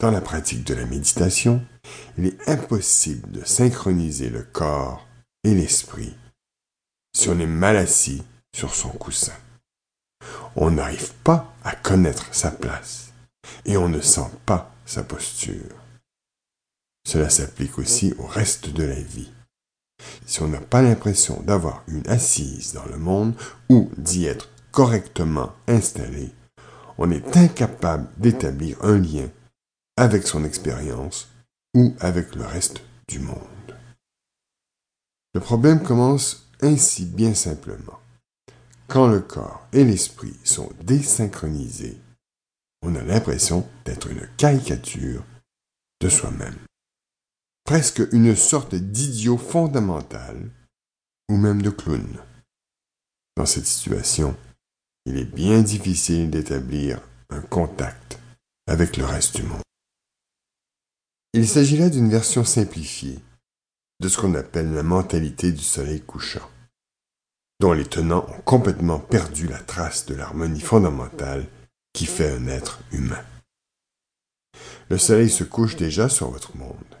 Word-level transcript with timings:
Dans 0.00 0.12
la 0.12 0.20
pratique 0.20 0.64
de 0.64 0.74
la 0.74 0.86
méditation, 0.86 1.60
il 2.16 2.26
est 2.26 2.48
impossible 2.48 3.32
de 3.32 3.44
synchroniser 3.44 4.30
le 4.30 4.44
corps 4.44 5.04
et 5.42 5.54
l'esprit 5.54 6.14
si 7.12 7.28
on 7.28 7.40
est 7.40 7.46
mal 7.46 7.76
assis 7.76 8.22
sur 8.54 8.74
son 8.74 8.90
coussin. 8.90 9.32
On 10.54 10.70
n'arrive 10.70 11.12
pas 11.24 11.52
à 11.64 11.74
connaître 11.74 12.32
sa 12.32 12.52
place 12.52 13.12
et 13.64 13.76
on 13.76 13.88
ne 13.88 14.00
sent 14.00 14.30
pas 14.46 14.72
sa 14.86 15.02
posture. 15.02 15.74
Cela 17.04 17.28
s'applique 17.28 17.78
aussi 17.78 18.14
au 18.18 18.26
reste 18.26 18.68
de 18.68 18.84
la 18.84 19.00
vie. 19.00 19.32
Si 20.26 20.42
on 20.42 20.48
n'a 20.48 20.60
pas 20.60 20.80
l'impression 20.80 21.42
d'avoir 21.42 21.82
une 21.88 22.06
assise 22.06 22.72
dans 22.72 22.86
le 22.86 22.98
monde 22.98 23.34
ou 23.68 23.90
d'y 23.96 24.26
être 24.26 24.48
correctement 24.70 25.52
installé, 25.66 26.30
on 26.98 27.10
est 27.10 27.36
incapable 27.36 28.06
d'établir 28.16 28.76
un 28.84 28.98
lien 28.98 29.28
avec 29.98 30.28
son 30.28 30.44
expérience 30.44 31.28
ou 31.74 31.92
avec 31.98 32.36
le 32.36 32.44
reste 32.44 32.82
du 33.08 33.18
monde. 33.18 33.36
Le 35.34 35.40
problème 35.40 35.82
commence 35.82 36.48
ainsi 36.62 37.04
bien 37.04 37.34
simplement. 37.34 37.98
Quand 38.86 39.08
le 39.08 39.20
corps 39.20 39.66
et 39.72 39.84
l'esprit 39.84 40.36
sont 40.44 40.70
désynchronisés, 40.82 41.98
on 42.82 42.94
a 42.94 43.02
l'impression 43.02 43.68
d'être 43.84 44.08
une 44.08 44.28
caricature 44.36 45.24
de 46.00 46.08
soi-même. 46.08 46.58
Presque 47.64 48.02
une 48.12 48.36
sorte 48.36 48.76
d'idiot 48.76 49.36
fondamental 49.36 50.48
ou 51.28 51.36
même 51.36 51.60
de 51.60 51.70
clown. 51.70 52.18
Dans 53.36 53.46
cette 53.46 53.66
situation, 53.66 54.36
il 55.06 55.18
est 55.18 55.24
bien 55.24 55.60
difficile 55.60 56.30
d'établir 56.30 57.00
un 57.30 57.40
contact 57.40 58.20
avec 58.68 58.96
le 58.96 59.04
reste 59.04 59.36
du 59.36 59.42
monde. 59.42 59.62
Il 61.34 61.48
s'agit 61.48 61.76
là 61.76 61.90
d'une 61.90 62.10
version 62.10 62.44
simplifiée 62.44 63.18
de 64.00 64.08
ce 64.08 64.18
qu'on 64.18 64.34
appelle 64.34 64.72
la 64.72 64.82
mentalité 64.82 65.52
du 65.52 65.62
soleil 65.62 66.00
couchant 66.00 66.48
dont 67.60 67.72
les 67.72 67.86
tenants 67.86 68.26
ont 68.28 68.40
complètement 68.42 69.00
perdu 69.00 69.46
la 69.48 69.58
trace 69.58 70.06
de 70.06 70.14
l'harmonie 70.14 70.60
fondamentale 70.60 71.46
qui 71.92 72.06
fait 72.06 72.30
un 72.30 72.46
être 72.46 72.80
humain. 72.92 73.24
Le 74.88 74.98
soleil 74.98 75.28
se 75.28 75.44
couche 75.44 75.76
déjà 75.76 76.08
sur 76.08 76.30
votre 76.30 76.56
monde, 76.56 76.96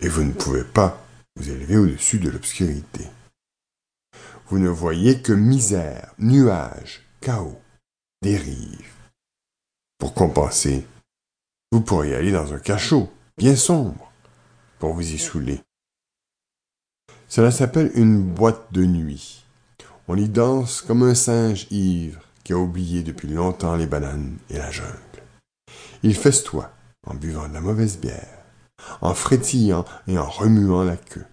et 0.00 0.08
vous 0.08 0.24
ne 0.24 0.32
pouvez 0.32 0.64
pas 0.64 1.02
vous 1.36 1.48
élever 1.50 1.78
au-dessus 1.78 2.18
de 2.18 2.28
l'obscurité. 2.28 3.06
Vous 4.48 4.58
ne 4.58 4.68
voyez 4.68 5.22
que 5.22 5.32
misère, 5.32 6.14
nuages, 6.18 7.02
chaos, 7.20 7.60
dérive. 8.22 8.92
Pour 9.98 10.14
compenser, 10.14 10.86
vous 11.72 11.80
pourriez 11.80 12.14
aller 12.14 12.32
dans 12.32 12.52
un 12.52 12.58
cachot 12.58 13.08
bien 13.38 13.56
sombre 13.56 14.12
pour 14.78 14.92
vous 14.92 15.12
y 15.12 15.18
saouler. 15.18 15.60
Cela 17.28 17.50
s'appelle 17.50 17.92
une 17.94 18.22
boîte 18.22 18.72
de 18.72 18.84
nuit. 18.84 19.44
On 20.08 20.16
y 20.16 20.28
danse 20.28 20.82
comme 20.82 21.04
un 21.04 21.14
singe 21.14 21.68
ivre 21.70 22.20
qui 22.42 22.52
a 22.52 22.58
oublié 22.58 23.02
depuis 23.02 23.28
longtemps 23.28 23.76
les 23.76 23.86
bananes 23.86 24.36
et 24.48 24.58
la 24.58 24.70
jungle. 24.70 24.96
Il 26.02 26.16
festoie 26.16 26.72
en 27.06 27.14
buvant 27.14 27.48
de 27.48 27.54
la 27.54 27.60
mauvaise 27.60 27.98
bière, 27.98 28.38
en 29.00 29.14
frétillant 29.14 29.84
et 30.08 30.18
en 30.18 30.28
remuant 30.28 30.82
la 30.82 30.96
queue. 30.96 31.26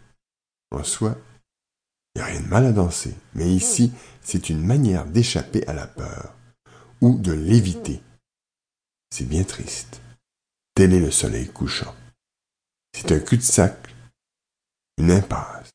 En 0.71 0.83
soi, 0.83 1.17
il 2.13 2.19
n'y 2.19 2.21
a 2.21 2.25
rien 2.25 2.41
de 2.41 2.47
mal 2.47 2.65
à 2.65 2.71
danser, 2.71 3.15
mais 3.33 3.49
ici, 3.49 3.91
c'est 4.21 4.49
une 4.49 4.63
manière 4.63 5.05
d'échapper 5.05 5.65
à 5.67 5.73
la 5.73 5.87
peur 5.87 6.33
ou 7.01 7.17
de 7.17 7.31
l'éviter. 7.31 8.01
C'est 9.09 9.27
bien 9.27 9.43
triste. 9.43 10.01
Tel 10.77 10.93
est 10.93 10.99
le 10.99 11.09
soleil 11.09 11.47
couchant. 11.47 11.95
C'est 12.93 13.11
un 13.11 13.17
cul-de-sac, 13.17 13.75
une 14.99 15.09
impasse. 15.09 15.71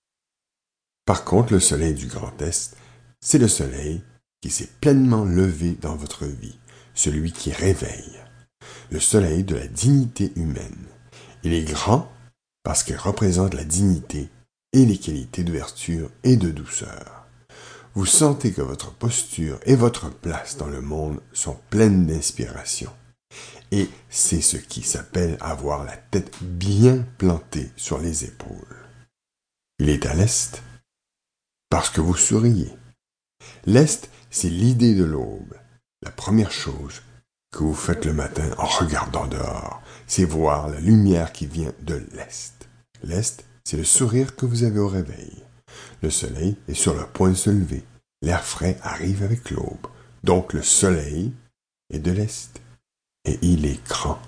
Par 1.05 1.25
contre, 1.25 1.53
le 1.53 1.59
soleil 1.59 1.95
du 1.95 2.07
Grand 2.07 2.41
Est, 2.41 2.77
c'est 3.21 3.39
le 3.39 3.49
soleil 3.49 4.01
qui 4.41 4.49
s'est 4.49 4.71
pleinement 4.81 5.25
levé 5.25 5.73
dans 5.73 5.97
votre 5.97 6.27
vie, 6.27 6.57
celui 6.95 7.33
qui 7.33 7.51
réveille, 7.51 8.17
le 8.93 9.01
soleil 9.01 9.43
de 9.43 9.57
la 9.57 9.67
dignité 9.67 10.31
humaine. 10.37 10.87
Il 11.43 11.53
est 11.53 11.65
grand 11.65 12.09
parce 12.63 12.85
qu'il 12.85 12.95
représente 12.95 13.55
la 13.55 13.65
dignité 13.65 14.29
et 14.73 14.87
les 14.87 14.99
qualités 14.99 15.43
d'ouverture 15.43 16.11
et 16.23 16.37
de 16.37 16.53
douceur. 16.53 17.27
Vous 17.95 18.07
sentez 18.07 18.53
que 18.53 18.63
votre 18.63 18.93
posture 18.93 19.59
et 19.67 19.75
votre 19.75 20.11
place 20.11 20.59
dans 20.59 20.69
le 20.69 20.81
monde 20.81 21.21
sont 21.33 21.59
pleines 21.71 22.07
d'inspiration. 22.07 22.93
Et 23.71 23.89
c'est 24.11 24.41
ce 24.41 24.57
qui 24.57 24.83
s'appelle 24.83 25.37
avoir 25.41 25.85
la 25.85 25.97
tête 25.97 26.43
bien 26.43 27.05
plantée 27.19 27.71
sur 27.77 27.99
les 27.99 28.25
épaules. 28.25 28.77
Il 29.79 29.89
est 29.89 30.07
à 30.07 30.15
l'est, 30.15 30.63
parce 31.71 31.91
que 31.91 32.01
vous 32.01 32.17
souriez. 32.17 32.71
L'Est, 33.65 34.11
c'est 34.31 34.51
l'idée 34.51 34.95
de 34.95 35.05
l'aube. 35.05 35.55
La 36.03 36.11
première 36.11 36.53
chose 36.53 37.03
que 37.51 37.65
vous 37.65 37.75
faites 37.75 38.05
le 38.05 38.13
matin 38.13 38.51
en 38.59 38.67
regardant 38.67 39.27
dehors, 39.27 39.83
c'est 40.07 40.25
voir 40.25 40.69
la 40.69 40.81
lumière 40.81 41.33
qui 41.33 41.47
vient 41.47 41.73
de 41.83 41.95
l'Est. 42.13 42.69
L'Est, 43.03 43.45
c'est 43.65 43.77
le 43.77 43.85
sourire 43.85 44.37
que 44.37 44.47
vous 44.47 44.65
avez 44.65 44.79
au 44.79 44.89
réveil. 44.89 45.43
Le 46.03 46.11
soleil 46.11 46.57
est 46.69 46.75
sur 46.75 46.95
le 46.95 47.07
point 47.07 47.31
de 47.31 47.35
se 47.35 47.51
lever. 47.51 47.85
L'air 48.23 48.45
frais 48.45 48.79
arrive 48.83 49.23
avec 49.23 49.51
l'aube. 49.51 49.87
Donc 50.25 50.53
le 50.53 50.63
soleil 50.63 51.33
est 51.91 51.99
de 51.99 52.13
l'Est. 52.13 52.62
Et 53.25 53.39
il 53.43 53.67
est 53.67 53.83
grand. 53.87 54.21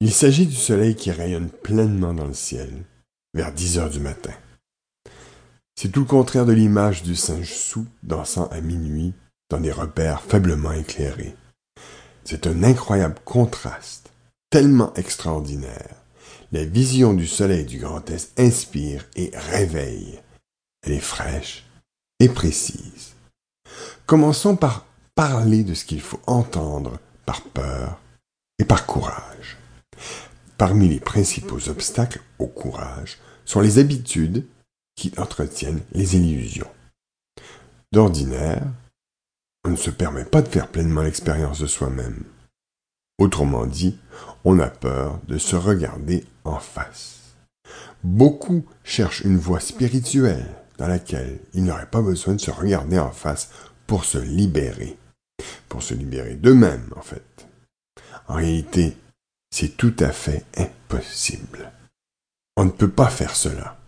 Il 0.00 0.12
s'agit 0.12 0.46
du 0.46 0.56
soleil 0.56 0.94
qui 0.94 1.10
rayonne 1.10 1.50
pleinement 1.50 2.14
dans 2.14 2.26
le 2.26 2.34
ciel 2.34 2.70
vers 3.34 3.52
10 3.52 3.78
heures 3.78 3.90
du 3.90 4.00
matin. 4.00 4.32
C'est 5.74 5.90
tout 5.90 6.00
le 6.00 6.06
contraire 6.06 6.46
de 6.46 6.52
l'image 6.52 7.02
du 7.02 7.16
singe 7.16 7.52
sous 7.52 7.86
dansant 8.02 8.48
à 8.48 8.60
minuit 8.60 9.14
dans 9.50 9.60
des 9.60 9.72
repères 9.72 10.22
faiblement 10.22 10.72
éclairés. 10.72 11.34
C'est 12.24 12.46
un 12.46 12.62
incroyable 12.62 13.18
contraste, 13.24 14.10
tellement 14.50 14.94
extraordinaire. 14.94 15.96
La 16.52 16.64
vision 16.64 17.14
du 17.14 17.26
soleil 17.26 17.64
du 17.64 17.78
Grand 17.78 18.08
Est 18.10 18.38
inspire 18.38 19.06
et 19.16 19.30
réveille. 19.34 20.20
Elle 20.82 20.92
est 20.92 21.00
fraîche 21.00 21.64
et 22.18 22.28
précise. 22.28 23.14
Commençons 24.06 24.56
par 24.56 24.86
parler 25.20 25.64
de 25.64 25.74
ce 25.74 25.84
qu'il 25.84 26.00
faut 26.00 26.22
entendre 26.26 26.98
par 27.26 27.42
peur 27.42 28.00
et 28.58 28.64
par 28.64 28.86
courage. 28.86 29.58
Parmi 30.56 30.88
les 30.88 30.98
principaux 30.98 31.68
obstacles 31.68 32.22
au 32.38 32.46
courage 32.46 33.18
sont 33.44 33.60
les 33.60 33.78
habitudes 33.78 34.46
qui 34.96 35.12
entretiennent 35.18 35.82
les 35.92 36.16
illusions. 36.16 36.70
D'ordinaire, 37.92 38.62
on 39.66 39.72
ne 39.72 39.76
se 39.76 39.90
permet 39.90 40.24
pas 40.24 40.40
de 40.40 40.48
faire 40.48 40.68
pleinement 40.68 41.02
l'expérience 41.02 41.60
de 41.60 41.66
soi-même. 41.66 42.24
Autrement 43.18 43.66
dit, 43.66 43.98
on 44.46 44.58
a 44.58 44.70
peur 44.70 45.20
de 45.28 45.36
se 45.36 45.54
regarder 45.54 46.24
en 46.44 46.60
face. 46.60 47.34
Beaucoup 48.02 48.64
cherchent 48.84 49.20
une 49.20 49.36
voie 49.36 49.60
spirituelle 49.60 50.48
dans 50.78 50.88
laquelle 50.88 51.40
ils 51.52 51.64
n'auraient 51.64 51.90
pas 51.90 52.00
besoin 52.00 52.32
de 52.32 52.40
se 52.40 52.50
regarder 52.50 52.98
en 52.98 53.12
face 53.12 53.50
pour 53.86 54.04
se 54.04 54.18
libérer, 54.18 54.96
pour 55.68 55.82
se 55.82 55.94
libérer 55.94 56.34
d'eux-mêmes 56.34 56.92
en 56.96 57.02
fait. 57.02 57.46
En 58.28 58.34
réalité, 58.34 58.96
c'est 59.50 59.76
tout 59.76 59.94
à 59.98 60.12
fait 60.12 60.44
impossible. 60.56 61.72
On 62.56 62.64
ne 62.64 62.70
peut 62.70 62.90
pas 62.90 63.08
faire 63.08 63.34
cela. 63.34 63.78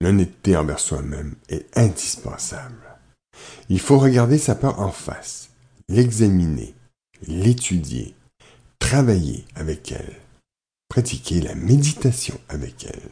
L'honnêteté 0.00 0.56
envers 0.56 0.80
soi-même 0.80 1.34
est 1.48 1.66
indispensable. 1.76 2.98
Il 3.68 3.80
faut 3.80 3.98
regarder 3.98 4.38
sa 4.38 4.54
peur 4.54 4.80
en 4.80 4.90
face, 4.90 5.50
l'examiner, 5.88 6.74
l'étudier, 7.26 8.14
travailler 8.78 9.44
avec 9.54 9.92
elle, 9.92 10.16
pratiquer 10.88 11.40
la 11.40 11.54
méditation 11.54 12.38
avec 12.48 12.84
elle. 12.84 13.08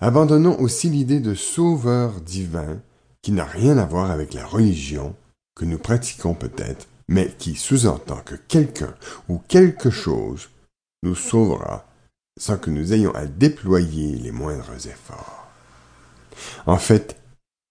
Abandonnons 0.00 0.58
aussi 0.58 0.90
l'idée 0.90 1.20
de 1.20 1.34
sauveur 1.34 2.20
divin 2.20 2.80
qui 3.22 3.30
n'a 3.30 3.44
rien 3.44 3.78
à 3.78 3.86
voir 3.86 4.10
avec 4.10 4.34
la 4.34 4.44
religion 4.44 5.14
que 5.54 5.64
nous 5.64 5.78
pratiquons 5.78 6.34
peut-être, 6.34 6.88
mais 7.08 7.32
qui 7.38 7.54
sous-entend 7.54 8.20
que 8.24 8.34
quelqu'un 8.34 8.94
ou 9.28 9.38
quelque 9.38 9.90
chose 9.90 10.50
nous 11.02 11.14
sauvera 11.14 11.86
sans 12.38 12.58
que 12.58 12.70
nous 12.70 12.92
ayons 12.92 13.14
à 13.14 13.26
déployer 13.26 14.16
les 14.16 14.32
moindres 14.32 14.86
efforts. 14.86 15.46
En 16.66 16.78
fait, 16.78 17.20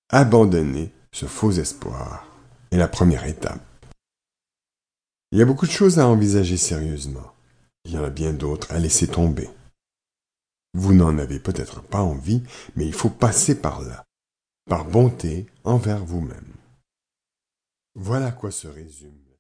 abandonner 0.09 0.91
ce 1.11 1.25
faux 1.25 1.51
espoir 1.51 2.27
est 2.71 2.77
la 2.77 2.87
première 2.87 3.25
étape. 3.25 3.61
Il 5.31 5.39
y 5.39 5.41
a 5.41 5.45
beaucoup 5.45 5.65
de 5.65 5.71
choses 5.71 5.97
à 5.97 6.07
envisager 6.07 6.57
sérieusement. 6.57 7.33
Il 7.85 7.91
y 7.93 7.97
en 7.97 8.03
a 8.03 8.09
bien 8.09 8.33
d'autres 8.33 8.71
à 8.71 8.79
laisser 8.79 9.07
tomber. 9.07 9.49
Vous 10.73 10.93
n'en 10.93 11.17
avez 11.17 11.39
peut-être 11.39 11.81
pas 11.81 12.01
envie, 12.01 12.43
mais 12.75 12.85
il 12.85 12.93
faut 12.93 13.09
passer 13.09 13.55
par 13.55 13.81
là, 13.81 14.03
par 14.69 14.85
bonté 14.85 15.47
envers 15.63 16.03
vous-même. 16.05 16.53
Voilà 17.95 18.31
quoi 18.31 18.51
se 18.51 18.67
résume 18.67 19.21